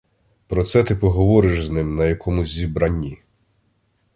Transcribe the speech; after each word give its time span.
Про 0.47 0.63
це 0.63 0.83
ти 0.83 0.95
поговориш 0.95 1.65
з 1.65 1.69
ним 1.69 1.95
на 1.95 2.05
якомусь 2.05 2.49
зібранні. 2.49 3.21